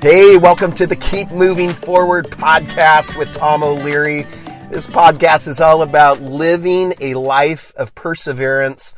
[0.00, 4.22] Hey, welcome to the Keep Moving Forward podcast with Thom O'Leary.
[4.70, 8.94] This podcast is all about living a life of perseverance,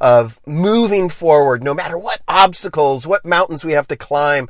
[0.00, 4.48] of moving forward, no matter what obstacles, what mountains we have to climb,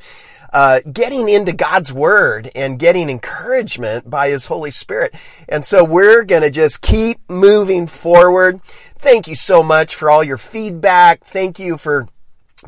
[0.54, 5.15] uh, getting into God's Word and getting encouragement by His Holy Spirit.
[5.47, 8.63] And so we're going to just keep moving forward.
[8.97, 11.22] Thank you so much for all your feedback.
[11.24, 12.09] Thank you for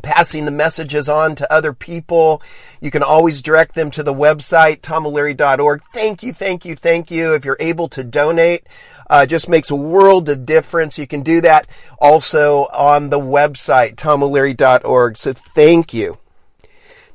[0.02, 2.42] passing the messages on to other people.
[2.80, 5.82] You can always direct them to the website, thomoleary.org.
[5.92, 7.34] Thank you, thank you, thank you.
[7.34, 8.66] If you're able to donate,
[9.08, 10.98] uh, just makes a world of difference.
[10.98, 11.66] You can do that
[12.00, 15.16] also on the website, thomoleary.org.
[15.16, 16.18] So thank you.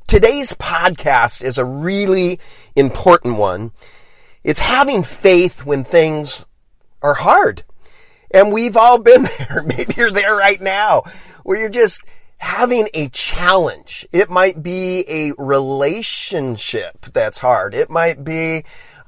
[0.07, 2.39] Today's podcast is a really
[2.75, 3.71] important one.
[4.43, 6.47] It's having faith when things
[7.01, 7.63] are hard.
[8.31, 9.63] And we've all been there.
[9.65, 11.03] Maybe you're there right now
[11.43, 12.03] where you're just
[12.39, 14.07] having a challenge.
[14.11, 17.75] It might be a relationship that's hard.
[17.75, 18.63] It might be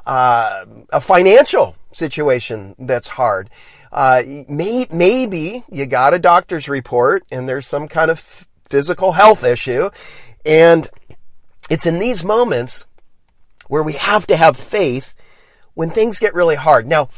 [0.06, 3.50] uh, a financial situation that's hard.
[3.92, 9.44] Uh, may, maybe you got a doctor's report and there's some kind of physical health
[9.44, 9.90] issue.
[10.46, 10.90] And
[11.70, 12.86] it's in these moments
[13.68, 15.16] where we have to have faith
[15.74, 16.86] when things get really hard.
[16.86, 17.10] Now,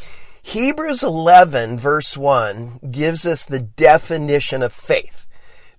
[0.43, 5.22] Hebrews 11 verse 1 gives us the definition of faith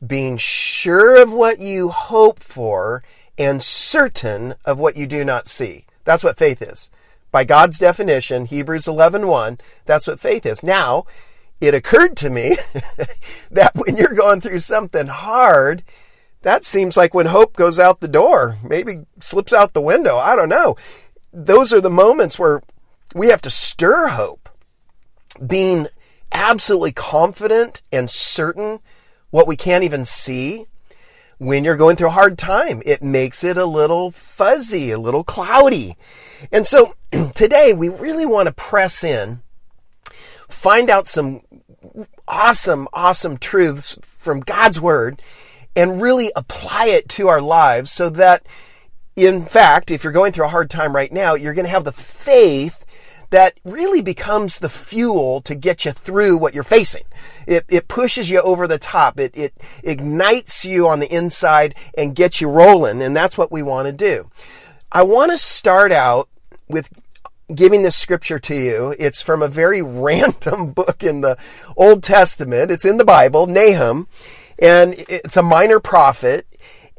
[0.06, 3.02] being sure of what you hope for
[3.38, 5.86] and certain of what you do not see.
[6.05, 6.91] That's what faith is.
[7.30, 10.62] By God's definition, Hebrews 11:1, that's what faith is.
[10.62, 11.05] Now,
[11.60, 12.56] it occurred to me
[13.50, 15.82] that when you're going through something hard,
[16.42, 20.16] that seems like when hope goes out the door, maybe slips out the window.
[20.16, 20.77] I don't know.
[21.32, 22.60] Those are the moments where
[23.14, 24.48] we have to stir hope,
[25.44, 25.88] being
[26.32, 28.80] absolutely confident and certain
[29.35, 30.65] what we can't even see
[31.39, 32.81] when you're going through a hard time.
[32.87, 35.97] It makes it a little fuzzy, a little cloudy.
[36.53, 36.95] And so
[37.35, 39.43] today we really want to press in,
[40.49, 41.41] find out some
[42.28, 45.21] awesome, awesome truths from God's Word
[45.75, 48.47] and really apply it to our lives so that,
[49.17, 51.83] in fact, if you're going through a hard time right now, you're going to have
[51.83, 52.84] the faith
[53.34, 57.03] that really becomes the fuel to get you through what you're facing.
[57.49, 59.19] It, it pushes you over the top.
[59.19, 63.03] It, it ignites you on the inside and gets you rolling.
[63.03, 64.31] And that's what we want to do.
[64.93, 66.28] I want to start out
[66.69, 66.89] with
[67.53, 68.94] giving this scripture to you.
[69.00, 71.37] It's from a very random book in the
[71.77, 72.71] Old Testament.
[72.71, 74.06] It's in the Bible, Nahum,
[74.61, 76.47] and it's a minor prophet.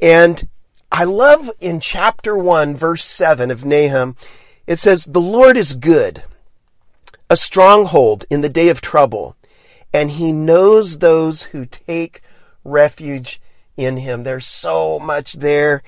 [0.01, 0.49] And
[0.91, 4.17] I love in chapter 1, verse 7 of Nahum,
[4.67, 6.23] it says, The Lord is good,
[7.29, 9.35] a stronghold in the day of trouble,
[9.93, 12.21] and he knows those who take
[12.63, 13.41] refuge
[13.77, 14.23] in him.
[14.23, 15.83] There's so much there.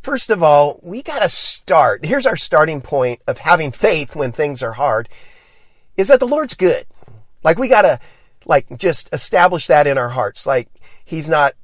[0.00, 2.04] First of all, we got to start.
[2.04, 5.08] Here's our starting point of having faith when things are hard
[5.96, 6.86] is that the Lord's good.
[7.44, 8.00] Like we got to
[8.44, 10.46] like just establish that in our hearts.
[10.46, 10.68] Like
[11.04, 11.54] he's not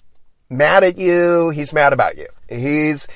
[0.50, 2.28] mad at you, he's mad about you.
[2.48, 3.08] He's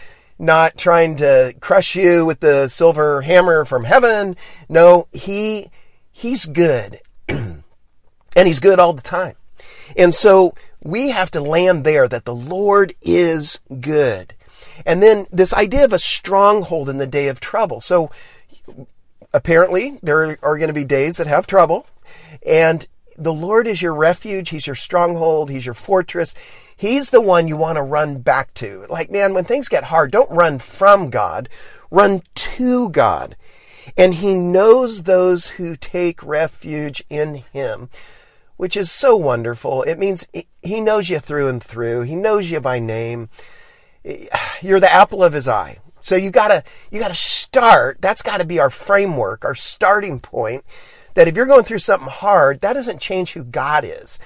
[0.42, 4.36] not trying to crush you with the silver hammer from heaven.
[4.68, 5.70] No, he,
[6.10, 7.00] he's good.
[7.28, 7.62] and
[8.34, 9.36] he's good all the time.
[9.96, 14.34] And so we have to land there that the Lord is good.
[14.84, 17.80] And then this idea of a stronghold in the day of trouble.
[17.80, 18.10] So
[19.32, 21.86] apparently there are going to be days that have trouble
[22.44, 22.86] and
[23.16, 24.48] the Lord is your refuge.
[24.48, 25.50] He's your stronghold.
[25.50, 26.34] He's your fortress.
[26.82, 28.86] He's the one you want to run back to.
[28.90, 31.48] Like, man, when things get hard, don't run from God,
[31.92, 33.36] run to God.
[33.96, 37.88] And He knows those who take refuge in Him,
[38.56, 39.84] which is so wonderful.
[39.84, 40.26] It means
[40.60, 42.00] He knows you through and through.
[42.00, 43.28] He knows you by name.
[44.60, 45.78] You're the apple of His eye.
[46.00, 47.98] So you gotta, you gotta start.
[48.00, 50.64] That's gotta be our framework, our starting point
[51.14, 54.18] that if you're going through something hard, that doesn't change who God is.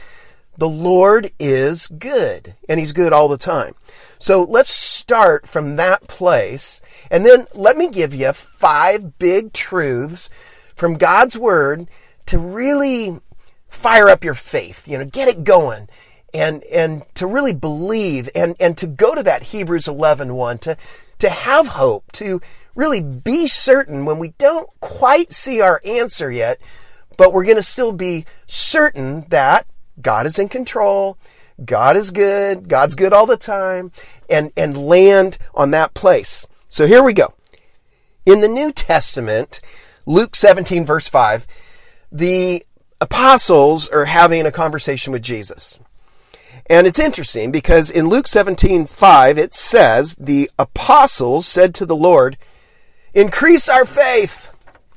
[0.59, 3.75] The Lord is good, and He's good all the time.
[4.19, 10.31] So let's start from that place, and then let me give you five big truths
[10.75, 11.89] from God's Word
[12.27, 13.21] to really
[13.69, 15.89] fire up your faith, you know, get it going.
[16.34, 20.77] And, and to really believe and, and to go to that Hebrews 11 1, to,
[21.21, 22.42] to have hope, to
[22.75, 26.60] really be certain when we don't quite see our answer yet,
[27.16, 29.66] but we're going to still be certain that
[30.01, 31.19] God is in control.
[31.65, 32.69] God is good.
[32.69, 33.93] God's good all the time
[34.28, 36.47] and, and land on that place.
[36.69, 37.34] So here we go.
[38.25, 39.60] In the New Testament,
[40.04, 41.47] Luke 17 verse 5,
[42.13, 42.65] the
[43.01, 45.78] apostles are having a conversation with Jesus.
[46.69, 51.97] And it's interesting because in Luke 17, 5, it says, the apostles said to the
[51.97, 52.37] Lord,
[53.15, 54.51] increase our faith.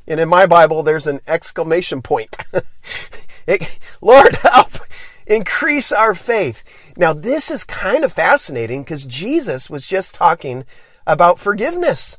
[0.07, 2.36] And in my Bible, there's an exclamation point.
[4.01, 4.72] Lord, help!
[5.30, 6.64] Increase our faith.
[6.98, 10.66] Now, this is kind of fascinating because Jesus was just talking
[11.06, 12.18] about forgiveness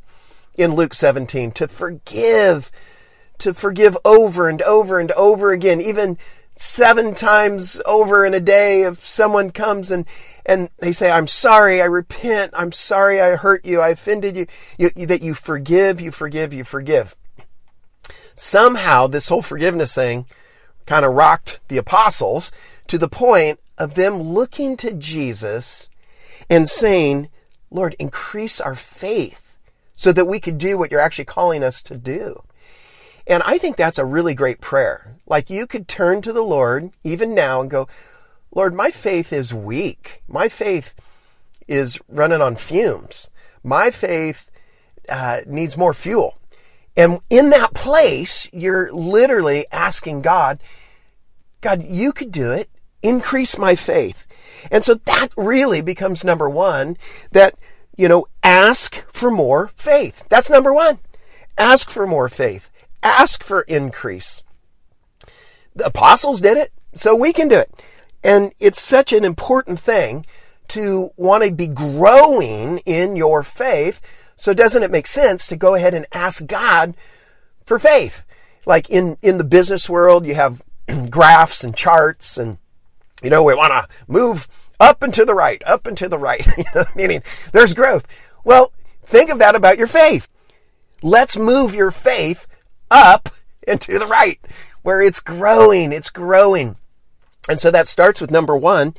[0.55, 2.71] in Luke 17 to forgive,
[3.39, 6.19] to forgive over and over and over again, even
[6.55, 10.05] seven times over in a day if someone comes and
[10.45, 12.53] and they say i'm sorry i repent.
[12.55, 13.81] I'm sorry i hurt you.
[13.81, 14.47] I offended you,
[14.77, 17.17] you, you that you forgive you forgive you forgive.
[18.35, 20.27] Somehow this whole forgiveness thing
[20.91, 22.51] kind of rocked the apostles
[22.87, 25.89] to the point of them looking to jesus
[26.51, 27.29] and saying
[27.71, 29.57] lord increase our faith
[29.97, 32.43] so that we could do what you're actually calling us to do
[33.31, 35.15] and I think that's a really great prayer.
[35.25, 37.87] Like you could turn to the Lord even now and go,
[38.53, 40.25] Lord, my faith is weak.
[40.27, 40.97] My faith
[41.69, 43.31] is running on fumes.
[43.63, 44.51] My faith
[45.09, 46.39] uh, needs more fuel.
[46.97, 50.61] And in that place, you're literally asking God,
[51.61, 52.71] God, you could do it.
[53.03, 54.27] Increase my faith.
[54.71, 56.97] And so that really becomes number one
[57.33, 57.57] that,
[57.97, 60.27] you know, ask for more faith.
[60.29, 60.99] That's number one.
[61.57, 62.71] Ask for more faith
[63.03, 64.45] ask for increase.
[65.75, 67.71] The apostles did it, so we can do it.
[68.23, 70.27] And it's such an important thing
[70.69, 74.01] to want to be growing in your faith.
[74.37, 76.95] So doesn't it make sense to go ahead and ask God
[77.65, 78.23] for faith?
[78.67, 80.63] Like in, in the business world, you have
[81.11, 82.59] graphs and charts and,
[83.23, 84.49] you know, we want to move
[84.79, 86.47] up and to the right, up and to the right,
[86.97, 87.23] meaning
[87.53, 88.07] there's growth.
[88.45, 88.73] Well,
[89.05, 90.29] think of that about your faith.
[91.03, 92.47] Let's move your faith
[92.91, 93.29] up
[93.67, 94.41] and to the right,
[94.83, 96.77] where it's growing, it's growing.
[97.49, 98.95] And so that starts with number one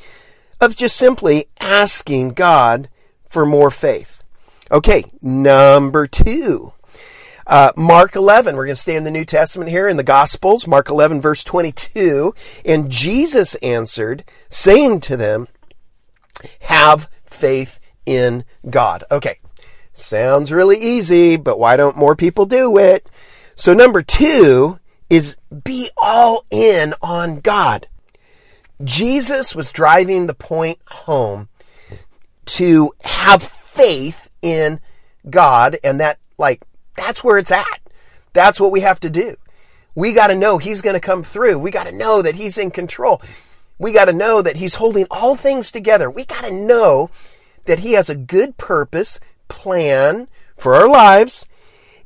[0.60, 2.90] of just simply asking God
[3.28, 4.22] for more faith.
[4.72, 6.74] Okay, number two.
[7.48, 10.68] Uh, Mark 11, we're going to stay in the New Testament here in the Gospels,
[10.68, 12.34] Mark 11, verse 22.
[12.66, 15.48] And Jesus answered, saying to them,
[16.62, 19.04] Have faith in God.
[19.12, 19.40] Okay,
[19.94, 23.10] sounds really easy, but why don't more people do it?
[23.56, 24.80] So number two
[25.10, 27.88] is be all in on God.
[28.84, 31.50] Jesus was driving the point home
[32.46, 34.80] to have faith in
[35.30, 36.66] God and that like
[37.02, 37.82] that's where it's at.
[38.34, 39.36] That's what we have to do.
[39.96, 41.60] We got to know he's going to come through.
[41.60, 43.22] We got to know that he's in control.
[43.78, 46.10] We got to know that he's holding all things together.
[46.10, 47.10] We got to know
[47.66, 49.20] that he has a good purpose,
[49.50, 51.46] plan for our lives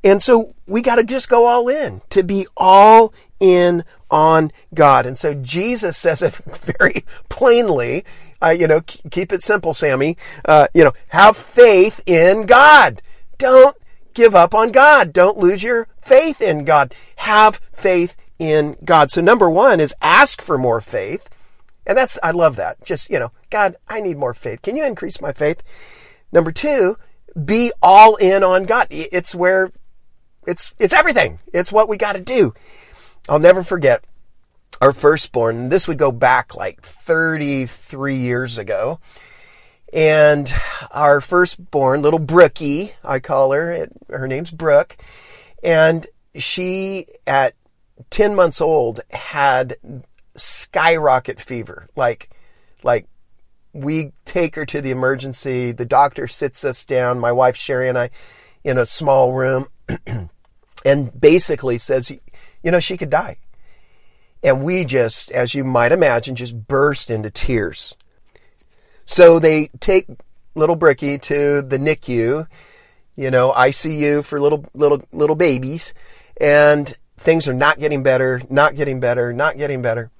[0.05, 5.07] and so we got to just go all in to be all in on God.
[5.07, 6.35] And so Jesus says it
[6.79, 8.05] very plainly.
[8.39, 10.15] Uh, you know, keep it simple, Sammy.
[10.45, 13.01] Uh, you know, have faith in God.
[13.39, 13.75] Don't
[14.15, 15.13] give up on God.
[15.13, 16.95] Don't lose your faith in God.
[17.17, 19.11] Have faith in God.
[19.11, 21.29] So number one is ask for more faith.
[21.85, 22.83] And that's, I love that.
[22.83, 24.63] Just, you know, God, I need more faith.
[24.63, 25.61] Can you increase my faith?
[26.31, 26.97] Number two,
[27.43, 28.87] be all in on God.
[28.89, 29.71] It's where
[30.47, 31.39] it's, it's everything.
[31.53, 32.53] It's what we got to do.
[33.29, 34.03] I'll never forget
[34.81, 35.69] our firstborn.
[35.69, 38.99] This would go back like 33 years ago.
[39.95, 40.53] And
[40.91, 44.97] our firstborn, little Brookie, I call her, her name's Brooke.
[45.63, 46.05] And
[46.35, 47.53] she, at
[48.09, 49.77] 10 months old, had
[50.35, 51.87] skyrocket fever.
[51.95, 52.29] Like,
[52.83, 53.07] like
[53.71, 55.71] we take her to the emergency.
[55.71, 58.09] The doctor sits us down, my wife Sherry and I,
[58.65, 59.67] in a small room.
[60.85, 63.37] and basically says, you know, she could die.
[64.43, 67.95] And we just, as you might imagine, just burst into tears.
[69.05, 70.07] So they take
[70.55, 72.47] little Bricky to the NICU,
[73.15, 75.93] you know, ICU for little, little, little babies.
[76.39, 80.11] And things are not getting better, not getting better, not getting better.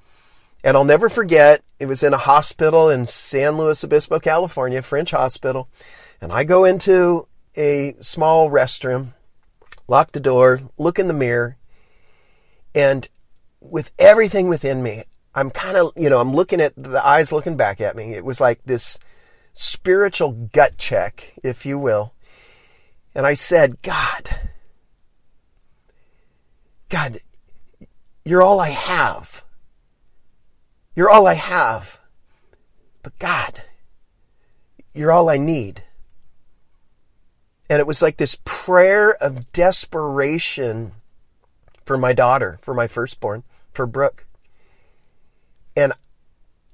[0.63, 5.11] And I'll never forget, it was in a hospital in San Luis Obispo, California, French
[5.11, 5.69] hospital.
[6.21, 9.13] And I go into a small restroom
[9.87, 11.57] lock the door, look in the mirror,
[12.73, 13.07] and
[13.59, 15.03] with everything within me,
[15.35, 18.13] I'm kind of, you know, I'm looking at the eyes looking back at me.
[18.13, 18.97] It was like this
[19.53, 22.13] spiritual gut check, if you will.
[23.13, 24.29] And I said, God,
[26.89, 27.19] God,
[28.23, 29.43] you're all I have.
[30.95, 31.99] You're all I have.
[33.03, 33.61] But God,
[34.93, 35.83] you're all I need.
[37.69, 40.93] And it was like this prayer of desperation
[41.83, 44.25] for my daughter, for my firstborn, for Brooke.
[45.75, 45.94] And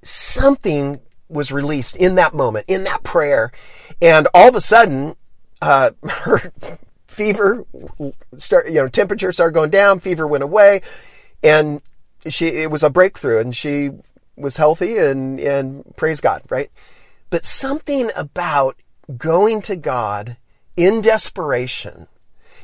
[0.04, 3.52] something was released in that moment, in that prayer.
[4.02, 5.16] And all of a sudden,
[5.62, 6.52] uh, her
[7.08, 7.66] fever
[8.36, 10.82] start, you know, temperature started going down, fever went away,
[11.44, 11.82] and
[12.28, 13.92] she, it was a breakthrough and she
[14.36, 16.70] was healthy and, and praise God, right?
[17.30, 18.76] But something about
[19.18, 20.38] going to God
[20.78, 22.08] in desperation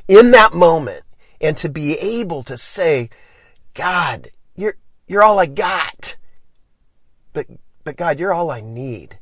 [0.07, 1.03] in that moment
[1.41, 3.09] and to be able to say,
[3.73, 4.75] God, you're,
[5.07, 6.16] you're all I got.
[7.37, 7.45] But,
[7.83, 9.19] but God, you're all I need.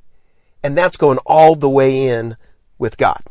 [0.63, 2.37] And that's going all the way in
[2.77, 3.21] with God.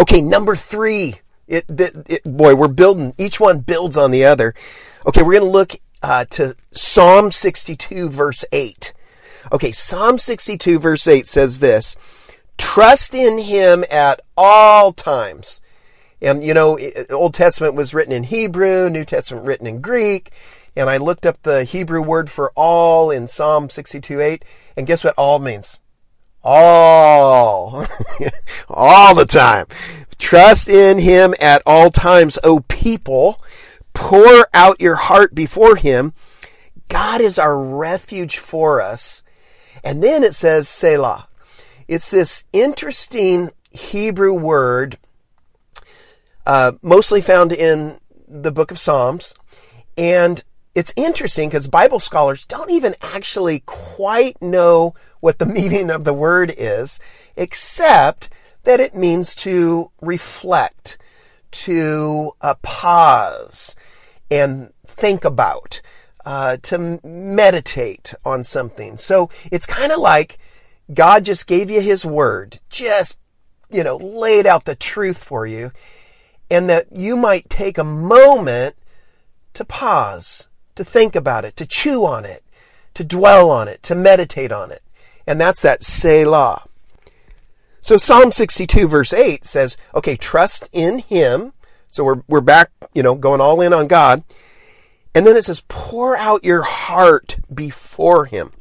[0.00, 1.20] Okay, number three.
[1.46, 4.56] It, it, it boy, we're building, each one builds on the other.
[5.06, 8.92] Okay, we're going to look uh, to Psalm 62 verse 8.
[9.52, 11.94] Okay, Psalm 62 verse 8 says this,
[12.58, 15.60] trust in him at all times.
[16.20, 16.76] And you know,
[17.12, 20.32] Old Testament was written in Hebrew, New Testament written in Greek.
[20.76, 24.44] And I looked up the Hebrew word for all in Psalm 62 8.
[24.76, 25.80] And guess what all means?
[26.44, 27.86] All.
[28.68, 29.66] all the time.
[30.18, 33.40] Trust in him at all times, O people.
[33.94, 36.12] Pour out your heart before him.
[36.88, 39.22] God is our refuge for us.
[39.82, 41.28] And then it says Selah.
[41.88, 44.98] It's this interesting Hebrew word
[46.44, 49.34] uh, mostly found in the book of Psalms.
[49.96, 50.44] And
[50.76, 56.12] it's interesting because Bible scholars don't even actually quite know what the meaning of the
[56.12, 57.00] word is,
[57.34, 58.28] except
[58.64, 60.98] that it means to reflect,
[61.50, 63.74] to uh, pause
[64.30, 65.80] and think about,
[66.26, 68.98] uh, to meditate on something.
[68.98, 70.38] So it's kind of like
[70.92, 73.16] God just gave you His word, just,
[73.70, 75.70] you know, laid out the truth for you
[76.50, 78.76] and that you might take a moment
[79.54, 82.44] to pause, to think about it, to chew on it,
[82.94, 84.82] to dwell on it, to meditate on it.
[85.26, 86.62] And that's that Selah.
[87.80, 91.52] So Psalm 62 verse 8 says, okay, trust in Him.
[91.88, 94.22] So we're, we're back, you know, going all in on God.
[95.14, 98.52] And then it says, pour out your heart before Him.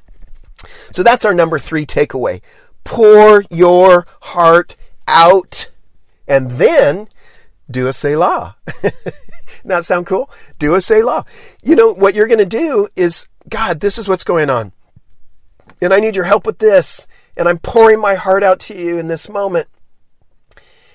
[0.92, 2.42] So that's our number three takeaway.
[2.84, 4.76] Pour your heart
[5.08, 5.70] out.
[6.28, 7.08] And then
[7.70, 8.56] do a Selah.
[9.70, 10.30] that sound cool?
[10.60, 11.26] Do a Selah.
[11.64, 14.72] You know, what you're going to do is, God, this is what's going on.
[15.82, 17.08] And I need your help with this.
[17.38, 19.68] And I'm pouring my heart out to you in this moment.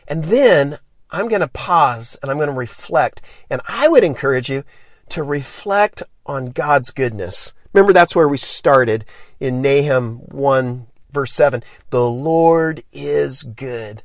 [0.08, 0.78] And then
[1.10, 3.20] I'm going to pause and I'm going to reflect.
[3.50, 4.64] And I would encourage you
[5.10, 7.52] to reflect on God's goodness.
[7.72, 9.04] Remember, that's where we started
[9.38, 11.62] in Nahum 1 verse 7.
[11.90, 14.02] The Lord is good.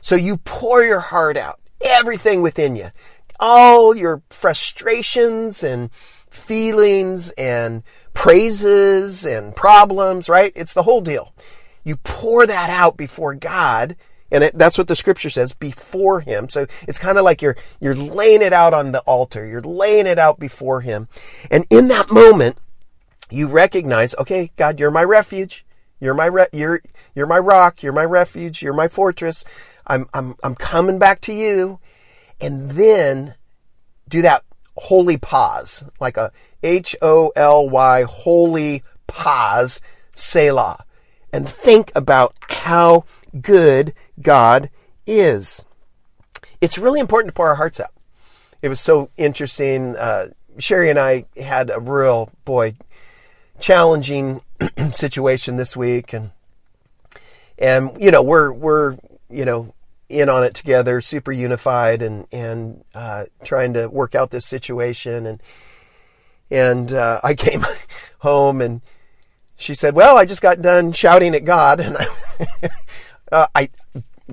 [0.00, 2.90] So you pour your heart out everything within you.
[3.44, 5.92] All your frustrations and
[6.30, 7.82] feelings and
[8.14, 10.52] praises and problems, right?
[10.54, 11.34] It's the whole deal.
[11.82, 13.96] You pour that out before God,
[14.30, 16.48] and it, that's what the scripture says, before Him.
[16.48, 19.44] So it's kind of like you're, you're laying it out on the altar.
[19.44, 21.08] You're laying it out before Him.
[21.50, 22.58] And in that moment,
[23.28, 25.66] you recognize, okay, God, you're my refuge.
[25.98, 26.80] You're my, re- you're,
[27.14, 27.82] you're my rock.
[27.82, 28.62] You're my refuge.
[28.62, 29.44] You're my fortress.
[29.86, 31.80] I'm, I'm, I'm coming back to you.
[32.42, 33.36] And then
[34.08, 34.44] do that
[34.76, 36.32] holy pause, like a
[36.62, 39.80] H O L Y, holy pause,
[40.12, 40.84] Selah.
[41.32, 43.04] And think about how
[43.40, 44.68] good God
[45.06, 45.64] is.
[46.60, 47.92] It's really important to pour our hearts out.
[48.60, 49.96] It was so interesting.
[49.96, 52.76] Uh, Sherry and I had a real, boy,
[53.58, 54.42] challenging
[54.92, 56.12] situation this week.
[56.12, 56.30] And,
[57.58, 58.96] and, you know, we're, we're,
[59.30, 59.74] you know,
[60.12, 65.26] in on it together, super unified, and and uh, trying to work out this situation.
[65.26, 65.42] And
[66.50, 67.64] and uh, I came
[68.18, 68.80] home, and
[69.56, 72.06] she said, "Well, I just got done shouting at God, and I,
[73.32, 73.70] uh, I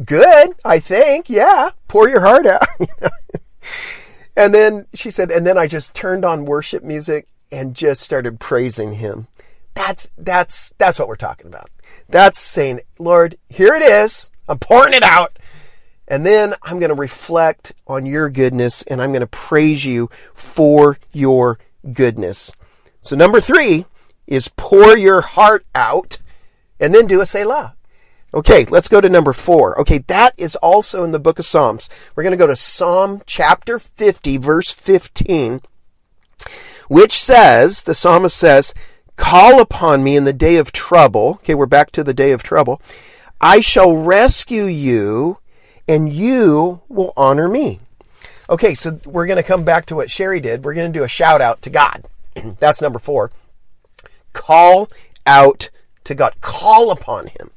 [0.03, 2.67] good, I think, yeah, pour your heart out."
[4.35, 8.39] and then she said, and then I just turned on worship music and just started
[8.39, 9.27] praising Him.
[9.73, 11.69] That's that's that's what we're talking about.
[12.07, 14.31] That's saying, Lord, here it is.
[14.47, 15.37] I'm pouring it out.
[16.09, 20.09] And then I'm going to reflect on your goodness and I'm going to praise you
[20.33, 21.59] for your
[21.93, 22.51] goodness.
[23.01, 23.85] So number three
[24.25, 26.17] is pour your heart out
[26.79, 27.75] and then do a Selah.
[28.33, 29.79] Okay, let's go to number four.
[29.79, 31.89] Okay, that is also in the book of Psalms.
[32.15, 35.61] We're going to go to Psalm chapter 50, verse 15,
[36.87, 38.73] which says, the psalmist says,
[39.15, 41.39] Call upon me in the day of trouble.
[41.41, 42.81] Okay, we're back to the day of trouble.
[43.41, 45.38] I shall rescue you
[45.89, 47.79] and you will honor me.
[48.47, 50.63] Okay, so we're going to come back to what Sherry did.
[50.63, 52.05] We're going to do a shout out to God.
[52.59, 53.31] That's number four.
[54.31, 54.87] Call
[55.25, 55.71] out
[56.03, 56.35] to God.
[56.41, 57.49] Call upon Him.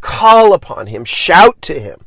[0.00, 1.04] Call upon Him.
[1.04, 2.06] Shout to Him.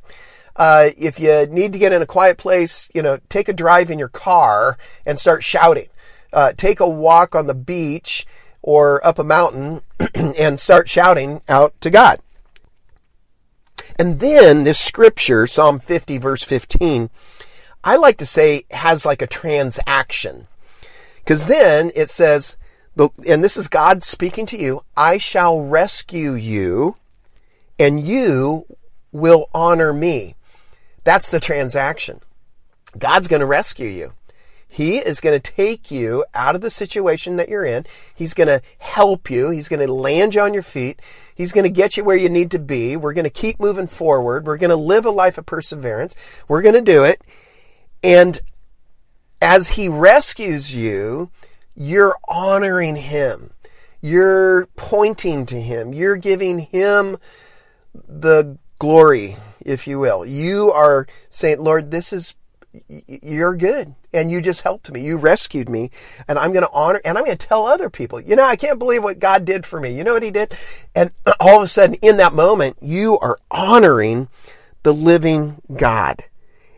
[0.55, 3.91] Uh, if you need to get in a quiet place, you know, take a drive
[3.91, 5.89] in your car and start shouting.
[6.33, 8.25] Uh, take a walk on the beach
[8.63, 9.81] or up a mountain
[10.15, 12.19] and start shouting out to God.
[13.99, 17.09] And then this scripture, Psalm 50, verse 15,
[17.83, 20.47] I like to say has like a transaction.
[21.17, 22.57] Because then it says,
[23.27, 26.95] and this is God speaking to you, I shall rescue you
[27.79, 28.65] and you
[29.11, 30.35] will honor me.
[31.03, 32.21] That's the transaction.
[32.97, 34.13] God's going to rescue you.
[34.77, 37.87] He is going to take you out of the situation that you're in.
[38.13, 39.49] He's going to help you.
[39.49, 41.01] He's going to land you on your feet.
[41.33, 42.95] He's going to get you where you need to be.
[42.95, 44.45] We're going to keep moving forward.
[44.45, 46.13] We're going to live a life of perseverance.
[46.47, 47.23] We're going to do it.
[48.03, 48.39] And
[49.41, 51.31] as he rescues you,
[51.73, 53.53] you're honoring him.
[53.99, 55.91] You're pointing to him.
[55.91, 57.17] You're giving him
[58.07, 60.23] the glory, if you will.
[60.23, 62.35] You are saying, Lord, this is,
[62.87, 63.95] you're good.
[64.13, 65.01] And you just helped me.
[65.01, 65.91] You rescued me.
[66.27, 68.55] And I'm going to honor, and I'm going to tell other people, you know, I
[68.55, 69.95] can't believe what God did for me.
[69.95, 70.53] You know what he did?
[70.95, 74.29] And all of a sudden, in that moment, you are honoring
[74.83, 76.23] the living God.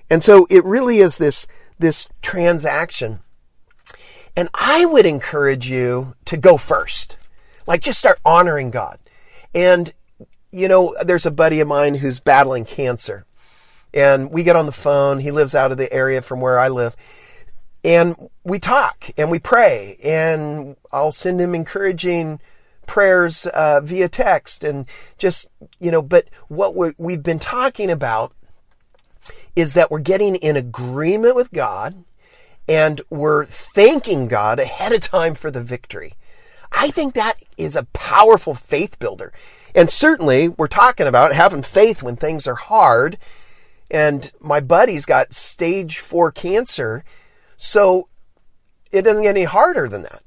[0.10, 3.20] And so it really is this, this transaction.
[4.36, 7.18] And I would encourage you to go first.
[7.68, 9.00] Like just start honoring God.
[9.54, 9.94] And,
[10.52, 13.26] you know, there's a buddy of mine who's battling cancer.
[13.94, 15.20] And we get on the phone.
[15.20, 16.96] He lives out of the area from where I live.
[17.84, 19.98] And we talk and we pray.
[20.04, 22.40] And I'll send him encouraging
[22.86, 24.86] prayers uh, via text and
[25.18, 25.48] just,
[25.80, 28.34] you know, but what we have been talking about
[29.56, 32.04] is that we're getting in agreement with God
[32.68, 36.14] and we're thanking God ahead of time for the victory.
[36.72, 39.34] I think that is a powerful faith builder.
[39.74, 43.18] And certainly we're talking about having faith when things are hard.
[43.92, 47.04] And my buddy's got stage four cancer.
[47.58, 48.08] So
[48.92, 50.24] it doesn't get any harder than that.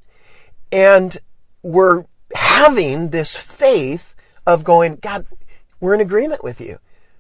[0.71, 1.17] And
[1.63, 4.15] we're having this faith
[4.47, 5.27] of going, God,
[5.81, 6.79] we're in agreement with you.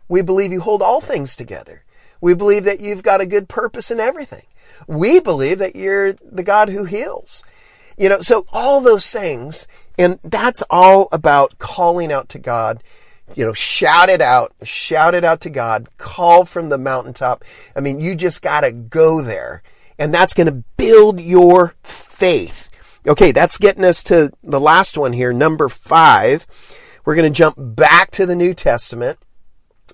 [0.08, 1.84] We believe you hold all things together.
[2.20, 4.44] We believe that you've got a good purpose in everything.
[4.86, 7.44] We believe that you're the God who heals.
[7.98, 9.66] You know, so all those things,
[9.98, 12.82] and that's all about calling out to God.
[13.34, 17.44] You know, shout it out, shout it out to God, call from the mountaintop.
[17.74, 19.62] I mean, you just gotta go there.
[19.98, 22.68] And that's gonna build your faith.
[23.06, 26.46] Okay, that's getting us to the last one here, number five.
[27.04, 29.18] We're gonna jump back to the New Testament,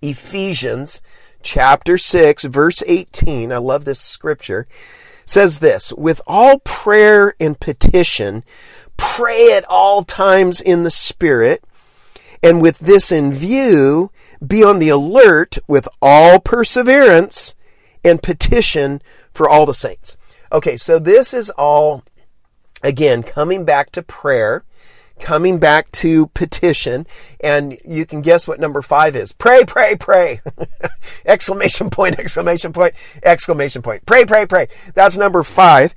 [0.02, 1.00] Ephesians
[1.42, 4.66] chapter 6, verse 18, I love this scripture,
[5.24, 8.44] says this, with all prayer and petition,
[8.96, 11.64] pray at all times in the Spirit,
[12.42, 14.10] and with this in view,
[14.44, 17.54] be on the alert with all perseverance
[18.04, 20.16] and petition for all the saints.
[20.52, 22.04] Okay, so this is all,
[22.82, 24.64] again, coming back to prayer
[25.18, 27.06] coming back to petition,
[27.40, 29.32] and you can guess what number five is.
[29.32, 30.40] Pray, pray, pray!
[31.26, 34.06] exclamation point, exclamation point, exclamation point.
[34.06, 34.68] Pray, pray, pray.
[34.94, 35.94] That's number five.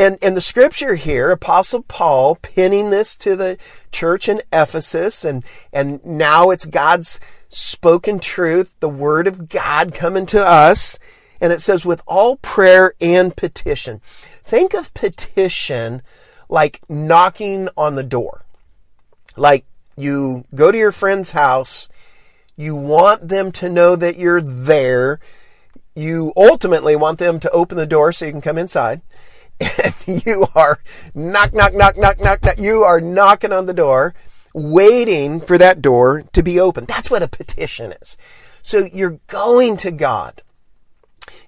[0.00, 3.58] And, and the scripture here, Apostle Paul pinning this to the
[3.92, 10.24] church in Ephesus, and, and now it's God's spoken truth, the word of God coming
[10.24, 10.98] to us.
[11.38, 14.00] And it says, with all prayer and petition.
[14.42, 16.00] Think of petition
[16.48, 18.46] like knocking on the door.
[19.36, 19.66] Like
[19.98, 21.90] you go to your friend's house,
[22.56, 25.20] you want them to know that you're there.
[25.94, 29.02] You ultimately want them to open the door so you can come inside.
[29.60, 29.94] And
[30.26, 30.80] you are
[31.14, 32.58] knock, knock, knock, knock, knock, knock.
[32.58, 34.14] You are knocking on the door,
[34.54, 36.86] waiting for that door to be opened.
[36.86, 38.16] That's what a petition is.
[38.62, 40.42] So you're going to God.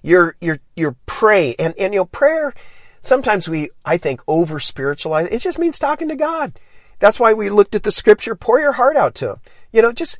[0.01, 1.55] You're, you're, you're praying.
[1.59, 2.53] And, and, you know, prayer,
[3.01, 5.27] sometimes we, I think, over spiritualize.
[5.27, 6.59] It just means talking to God.
[6.99, 8.35] That's why we looked at the scripture.
[8.35, 9.37] Pour your heart out to him.
[9.71, 10.19] You know, just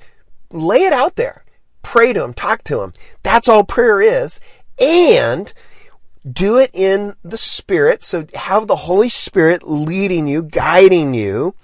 [0.51, 1.43] lay it out there.
[1.82, 2.34] Pray to him.
[2.34, 2.93] Talk to him.
[3.23, 4.39] That's all prayer is.
[4.79, 5.53] And
[6.29, 8.03] do it in the Spirit.
[8.03, 11.55] So have the Holy Spirit leading you, guiding you.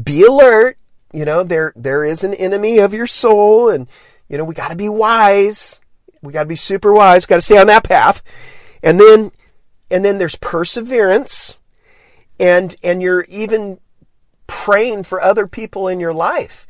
[0.00, 0.78] Be alert.
[1.12, 3.88] You know, there, there is an enemy of your soul and,
[4.28, 5.80] you know, we gotta be wise.
[6.22, 7.26] We gotta be super wise.
[7.26, 8.22] Gotta stay on that path.
[8.82, 9.30] And then,
[9.90, 11.60] and then there's perseverance
[12.38, 13.78] and, and you're even
[14.46, 16.66] praying for other people in your life,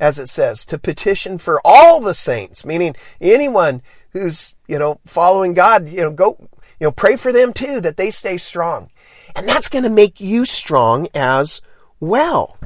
[0.00, 3.80] as it says, to petition for all the saints, meaning anyone
[4.14, 6.38] who's, you know, following God, you know, go,
[6.80, 8.90] you know, pray for them too, that they stay strong.
[9.36, 11.60] And that's going to make you strong as
[12.00, 12.56] well.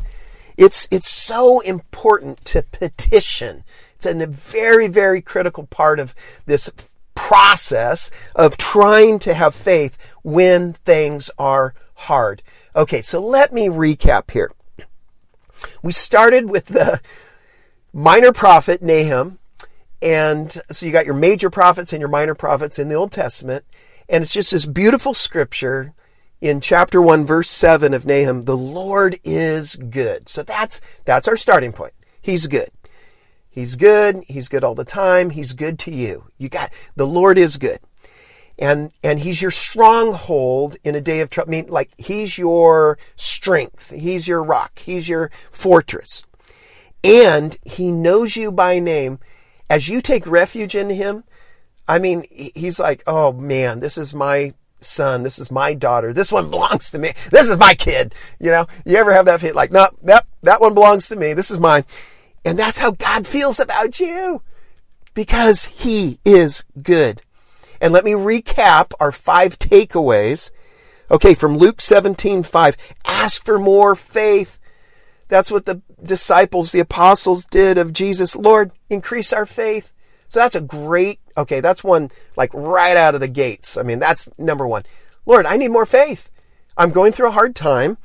[0.57, 3.65] It's, it's so important to petition.
[3.97, 6.15] It's a very, very critical part of
[6.47, 6.71] this
[7.15, 12.43] process of trying to have faith when things are hard.
[12.77, 14.53] Okay, so let me recap here.
[15.83, 17.01] We started with the
[17.93, 19.38] minor prophet Nahum,
[20.01, 23.65] and so you got your major prophets and your minor prophets in the Old Testament,
[24.09, 25.95] and it's just this beautiful scripture
[26.41, 30.29] in chapter 1 verse 7 of Nahum, the Lord is good.
[30.29, 31.95] So that's that's our starting point.
[32.21, 32.71] He's good.
[33.49, 34.23] He's good.
[34.29, 35.31] He's good all the time.
[35.31, 36.27] He's good to you.
[36.39, 37.81] You got the Lord is good.
[38.59, 41.51] And and he's your stronghold in a day of trouble.
[41.51, 43.91] I mean like he's your strength.
[43.91, 44.79] He's your rock.
[44.79, 46.23] He's your fortress.
[47.03, 49.19] And he knows you by name.
[49.71, 51.25] As you take refuge in him,
[51.87, 55.23] I mean, he's like, oh man, this is my son.
[55.23, 56.13] This is my daughter.
[56.13, 57.13] This one belongs to me.
[57.31, 58.15] This is my kid.
[58.39, 61.33] You know, you ever have that feel like, no, that, that one belongs to me.
[61.33, 61.85] This is mine.
[62.45, 64.43] And that's how God feels about you
[65.15, 67.23] because he is good.
[67.81, 70.51] And let me recap our five takeaways.
[71.11, 72.77] Okay, from Luke 17, 5.
[73.07, 74.59] Ask for more faith.
[75.29, 78.37] That's what the disciples, the apostles did of Jesus.
[78.37, 79.93] Lord, increase our faith.
[80.29, 83.77] So that's a great, okay, that's one like right out of the gates.
[83.77, 84.85] I mean, that's number one.
[85.27, 86.31] Lord, I need more faith.
[86.77, 87.99] I'm going through a hard time.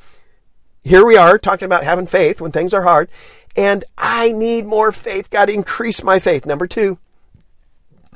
[0.83, 3.09] Here we are talking about having faith when things are hard.
[3.55, 5.29] And I need more faith.
[5.29, 6.45] God, increase my faith.
[6.45, 6.97] Number two,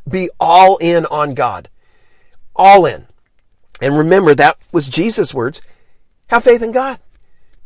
[0.10, 1.70] be all in on God.
[2.56, 3.08] All in.
[3.82, 5.62] And remember, that was Jesus' words.
[6.28, 7.00] Have faith in God.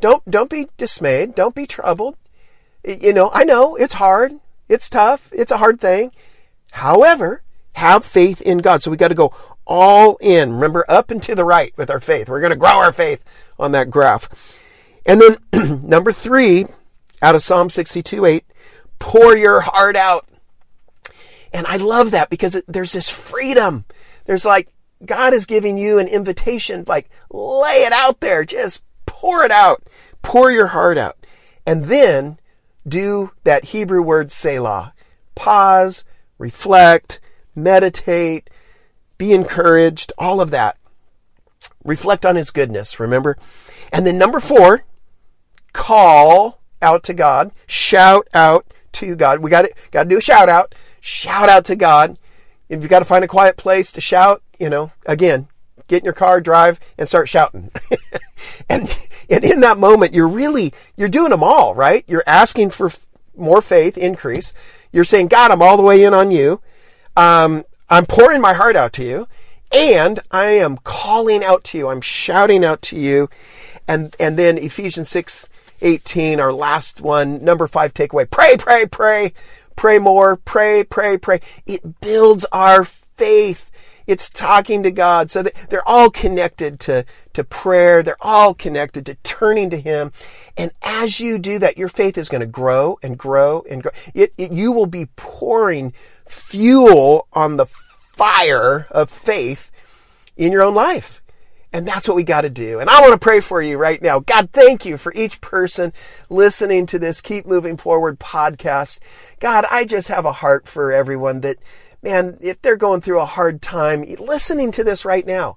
[0.02, 1.36] Don't, don't be dismayed.
[1.36, 2.18] Don't be troubled.
[2.84, 4.40] You know, I know it's hard.
[4.68, 5.30] It's tough.
[5.32, 6.12] It's a hard thing.
[6.72, 8.82] However, have faith in God.
[8.82, 9.34] So we got to go
[9.66, 10.54] all in.
[10.54, 12.28] Remember, up and to the right with our faith.
[12.28, 13.24] We're going to grow our faith
[13.60, 14.30] on that graph.
[15.06, 16.66] And then number three,
[17.22, 18.46] out of Psalm 62 8,
[19.00, 20.28] pour your heart out.
[21.54, 23.86] And I love that because it, there's this freedom.
[24.26, 24.70] There's like,
[25.06, 28.46] God is giving you an invitation, like, lay it out there.
[28.46, 28.84] Just
[29.22, 29.84] pour it out.
[30.24, 31.16] Pour your heart out.
[31.64, 32.40] And then
[32.88, 34.94] do that Hebrew word Selah.
[35.36, 36.04] Pause,
[36.40, 37.20] reflect,
[37.56, 38.50] meditate,
[39.20, 40.76] be encouraged, all of that.
[41.84, 43.38] Reflect on his goodness, remember?
[43.94, 44.86] And then number four,
[45.72, 49.40] call out to God, shout out to God.
[49.40, 50.74] We got to got to do a shout out.
[51.00, 52.18] Shout out to God.
[52.70, 55.48] If you got to find a quiet place to shout, you know, again,
[55.92, 57.70] get in your car, drive, and start shouting.
[58.70, 58.96] and
[59.30, 62.04] and in that moment, you're really you're doing them all, right?
[62.08, 62.92] You're asking for
[63.36, 64.54] more faith, increase.
[64.92, 66.62] You're saying, God, I'm all the way in on you.
[67.16, 69.28] Um, I'm pouring my heart out to you,
[69.72, 71.90] and I am calling out to you.
[71.90, 73.30] I'm shouting out to you.
[73.88, 75.50] And and then Ephesians six
[75.82, 78.30] 18, our last one, number five takeaway.
[78.30, 79.34] Pray, pray, pray,
[79.76, 81.42] pray more, pray, pray, pray.
[81.66, 83.71] It builds our faith.
[84.12, 85.32] It's talking to God.
[85.32, 88.04] So they're all connected to, to prayer.
[88.04, 90.12] They're all connected to turning to Him.
[90.58, 93.92] And as you do that, your faith is going to grow and grow and grow.
[94.14, 95.94] It, it, you will be pouring
[96.28, 97.68] fuel on the
[98.12, 99.72] fire of faith
[100.36, 101.22] in your own life.
[101.74, 102.82] And that's what we got to do.
[102.82, 104.20] And I want to pray for you right now.
[104.20, 105.94] God, thank you for each person
[106.30, 109.00] listening to this Keep Moving Forward podcast.
[109.40, 111.56] God, I just have a heart for everyone that,
[112.02, 115.56] man, if they're going through a hard time, listening to this right now,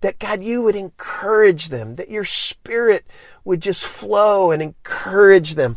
[0.00, 3.04] that God, you would encourage them, that your spirit
[3.44, 5.76] would just flow and encourage them,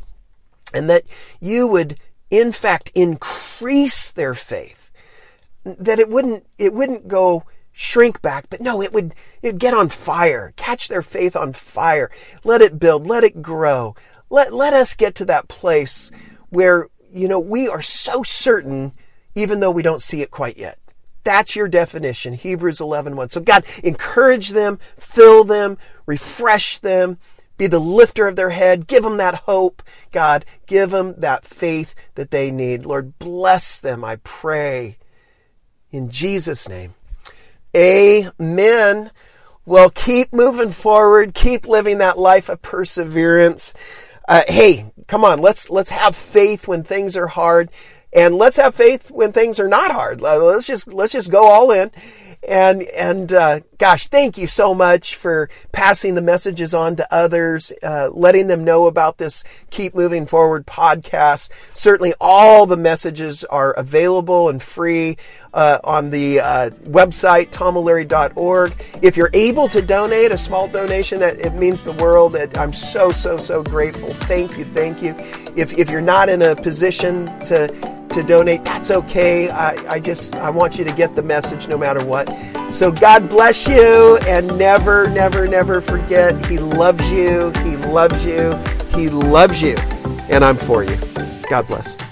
[0.73, 1.03] and that
[1.39, 1.99] you would,
[2.29, 4.91] in fact, increase their faith.
[5.65, 9.89] That it wouldn't, it wouldn't go, shrink back, but no, it would, it'd get on
[9.89, 12.09] fire, catch their faith on fire,
[12.43, 13.95] let it build, let it grow.
[14.29, 16.11] Let, let us get to that place
[16.49, 18.93] where, you know, we are so certain,
[19.35, 20.77] even though we don't see it quite yet.
[21.23, 23.29] That's your definition, Hebrews 11, 1.
[23.29, 27.17] So God, encourage them, fill them, refresh them,
[27.57, 29.81] be the lifter of their head, give them that hope.
[30.11, 32.85] God, give them that faith that they need.
[32.85, 34.97] Lord, bless them, I pray.
[35.91, 36.95] In Jesus' name.
[37.75, 39.11] Amen.
[39.65, 41.33] Well, keep moving forward.
[41.33, 43.73] Keep living that life of perseverance.
[44.27, 45.39] Uh, hey, come on.
[45.39, 47.69] Let's, let's have faith when things are hard
[48.15, 50.21] and let's have faith when things are not hard.
[50.21, 51.91] Let's just, let's just go all in.
[52.47, 57.71] And and uh, gosh, thank you so much for passing the messages on to others,
[57.81, 61.49] uh, letting them know about this Keep Moving Forward podcast.
[61.73, 65.17] Certainly, all the messages are available and free
[65.53, 68.73] uh, on the uh, website thomoleary.org.
[69.01, 72.33] If you're able to donate a small donation, that it means the world.
[72.33, 74.09] That I'm so so so grateful.
[74.09, 75.15] Thank you, thank you.
[75.55, 79.49] If if you're not in a position to to donate, that's okay.
[79.49, 82.27] I, I just I want you to get the message no matter what.
[82.71, 87.51] So God bless you and never, never, never forget He loves you.
[87.63, 88.57] He loves you.
[88.95, 89.75] He loves you.
[90.29, 90.97] And I'm for you.
[91.49, 92.02] God bless.